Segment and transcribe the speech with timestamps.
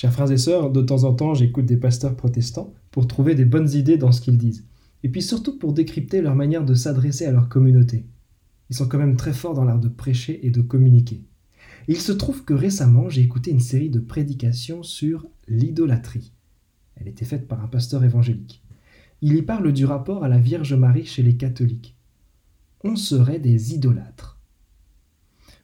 [0.00, 3.44] Chers frères et sœurs, de temps en temps, j'écoute des pasteurs protestants pour trouver des
[3.44, 4.64] bonnes idées dans ce qu'ils disent,
[5.02, 8.06] et puis surtout pour décrypter leur manière de s'adresser à leur communauté.
[8.70, 11.26] Ils sont quand même très forts dans l'art de prêcher et de communiquer.
[11.86, 16.32] il se trouve que récemment, j'ai écouté une série de prédications sur l'idolâtrie.
[16.96, 18.62] Elle était faite par un pasteur évangélique.
[19.20, 21.94] Il y parle du rapport à la Vierge Marie chez les catholiques.
[22.84, 24.39] On serait des idolâtres.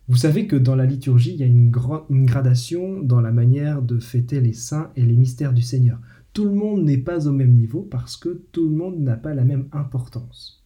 [0.08, 3.98] Vous savez que dans la liturgie, il y a une, gradation dans la manière de
[3.98, 5.98] fêter les saints et les mystères du Seigneur.
[6.32, 9.34] Tout le monde n'est pas au même niveau parce que tout le monde n'a pas
[9.34, 10.64] la même importance.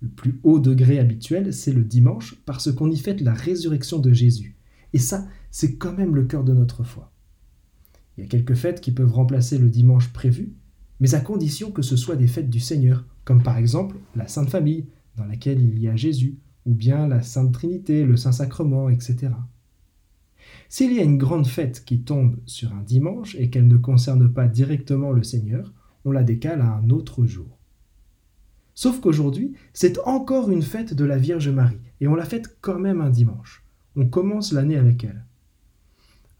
[0.00, 4.12] Le plus haut degré habituel, c'est le dimanche parce qu'on y fête la résurrection de
[4.12, 4.56] Jésus.
[4.92, 7.10] Et ça, c'est quand même le cœur de notre foi.
[8.16, 10.52] Il y a quelques fêtes qui peuvent remplacer le dimanche prévu,
[11.00, 14.50] mais à condition que ce soit des fêtes du Seigneur, comme par exemple la Sainte
[14.50, 14.86] Famille,
[15.16, 19.32] dans laquelle il y a Jésus, ou bien la Sainte Trinité, le Saint-Sacrement, etc.
[20.68, 24.32] S'il y a une grande fête qui tombe sur un dimanche et qu'elle ne concerne
[24.32, 25.72] pas directement le Seigneur,
[26.04, 27.58] on la décale à un autre jour.
[28.74, 32.78] Sauf qu'aujourd'hui, c'est encore une fête de la Vierge Marie, et on la fête quand
[32.78, 33.64] même un dimanche.
[33.94, 35.24] On commence l'année avec elle.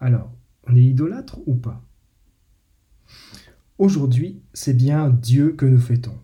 [0.00, 0.32] Alors,
[0.66, 1.84] on est idolâtre ou pas?
[3.78, 6.18] Aujourd'hui, c'est bien Dieu que nous fêtons.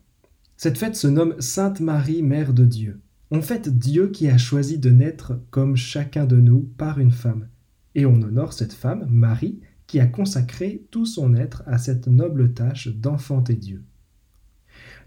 [0.56, 3.00] Cette fête se nomme Sainte Marie, Mère de Dieu.
[3.33, 7.47] On fête Dieu qui a choisi de naître comme chacun de nous par une femme.
[7.95, 12.55] Et on honore cette femme, Marie, qui a consacré tout son être à cette noble
[12.55, 13.84] tâche d'enfanter Dieu.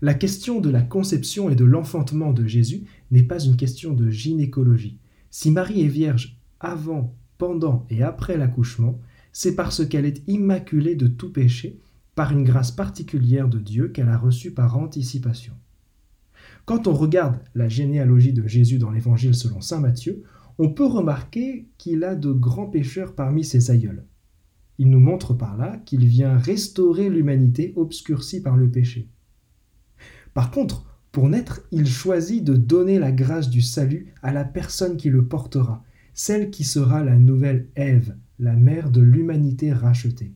[0.02, 4.10] La question de la conception et de l'enfantement de Jésus n'est pas une question de
[4.10, 5.00] gynécologie.
[5.30, 9.02] Si Marie est vierge avant, pendant et après l'accouchement,
[9.34, 11.78] c'est parce qu'elle est immaculée de tout péché
[12.16, 15.54] par une grâce particulière de Dieu qu'elle a reçue par anticipation.
[16.66, 20.23] Quand on regarde la généalogie de Jésus dans l'Évangile selon Saint Matthieu,
[20.58, 24.06] on peut remarquer qu'il a de grands pécheurs parmi ses aïeuls.
[24.78, 29.09] Il nous montre par là qu'il vient restaurer l'humanité obscurcie par le péché.
[30.34, 34.97] Par contre, pour naître, il choisit de donner la grâce du salut à la personne
[34.97, 40.34] qui le portera, celle qui sera la nouvelle Ève, la mère de l'humanité rachetée.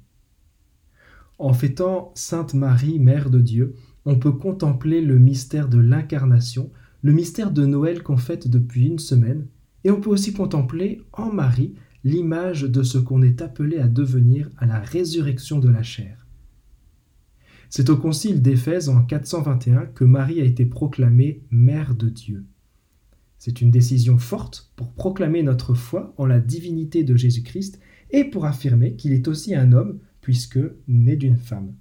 [1.40, 3.76] En fêtant Sainte Marie, Mère de Dieu,
[4.08, 9.00] on peut contempler le mystère de l'incarnation, le mystère de Noël qu'on fête depuis une
[9.00, 9.48] semaine,
[9.84, 11.76] et on peut aussi contempler en Marie
[12.06, 16.26] l'image de ce qu'on est appelé à devenir à la résurrection de la chair.
[17.70, 22.46] C'est au concile d'Éphèse en 421 que Marie a été proclamée Mère de Dieu.
[23.40, 27.82] C'est une décision forte pour proclamer notre foi en la divinité de Jésus-Christ
[28.12, 31.74] et pour affirmer qu'il est aussi un homme puisque né d'une femme.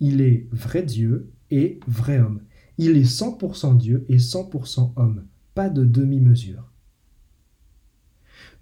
[0.00, 2.40] Il est vrai Dieu et vrai homme.
[2.78, 5.24] Il est 100% Dieu et 100% homme,
[5.54, 6.70] pas de demi-mesure.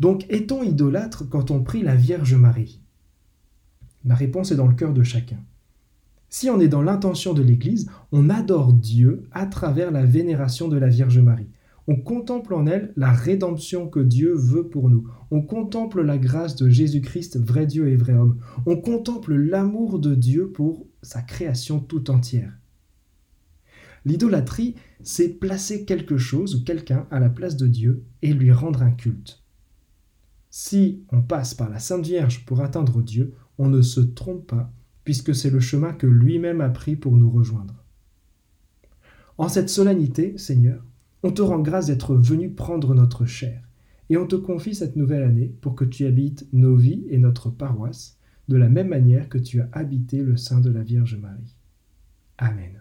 [0.00, 2.80] Donc est-on idolâtre quand on prie la Vierge Marie?
[4.04, 5.38] La réponse est dans le cœur de chacun.
[6.28, 10.76] Si on est dans l'intention de l'Église, on adore Dieu à travers la vénération de
[10.76, 11.50] la Vierge Marie.
[11.88, 15.08] On contemple en elle la rédemption que Dieu veut pour nous.
[15.30, 18.38] On contemple la grâce de Jésus-Christ, vrai Dieu et vrai homme.
[18.66, 22.52] On contemple l'amour de Dieu pour sa création tout entière.
[24.04, 28.82] L'idolâtrie, c'est placer quelque chose ou quelqu'un à la place de Dieu et lui rendre
[28.82, 29.42] un culte.
[30.50, 34.72] Si on passe par la Sainte Vierge pour atteindre Dieu, on ne se trompe pas,
[35.04, 37.82] puisque c'est le chemin que lui-même a pris pour nous rejoindre.
[39.38, 40.84] En cette solennité, Seigneur,
[41.22, 43.68] on te rend grâce d'être venu prendre notre chair,
[44.10, 47.50] et on te confie cette nouvelle année pour que tu habites nos vies et notre
[47.50, 48.18] paroisse,
[48.48, 51.56] de la même manière que tu as habité le sein de la Vierge Marie.
[52.38, 52.72] Amen.